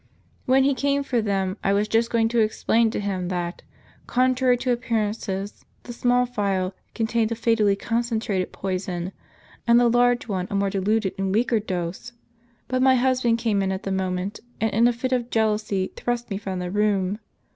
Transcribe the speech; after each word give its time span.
"When 0.47 0.63
he 0.63 0.73
came 0.73 1.03
for 1.03 1.21
them, 1.21 1.57
I 1.63 1.73
was 1.73 1.87
just 1.87 2.09
going 2.09 2.27
to 2.29 2.39
explain 2.39 2.89
to 2.89 2.99
him, 2.99 3.27
that, 3.27 3.61
contrary 4.07 4.57
to 4.57 4.71
appearances, 4.71 5.63
the 5.83 5.93
small 5.93 6.25
phial 6.25 6.73
contained 6.95 7.31
a 7.31 7.35
fatally 7.35 7.75
concentrated 7.75 8.51
poison, 8.51 9.11
and 9.67 9.79
the 9.79 9.87
large 9.87 10.27
one 10.27 10.47
a 10.49 10.55
more 10.55 10.71
diluted 10.71 11.13
and 11.19 11.31
weaker 11.31 11.59
dose. 11.59 12.13
But 12.67 12.81
my 12.81 12.95
husband 12.95 13.37
came 13.37 13.61
in 13.61 13.71
at 13.71 13.83
the 13.83 13.91
moment, 13.91 14.39
and 14.59 14.71
in 14.71 14.87
a 14.87 14.91
fit 14.91 15.11
of 15.11 15.29
jealousy 15.29 15.91
thrust 15.95 16.31
me 16.31 16.39
from 16.39 16.57
the 16.57 16.71
room. 16.71 17.19